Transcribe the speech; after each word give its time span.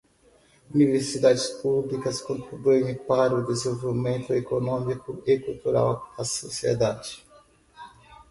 Universidades 0.73 1.47
públicas 1.61 2.23
contribuem 2.23 2.95
para 3.07 3.35
o 3.35 3.45
desenvolvimento 3.45 4.33
econômico 4.33 5.21
e 5.27 5.37
cultural 5.37 6.11
da 6.17 6.23
sociedade. 6.25 7.23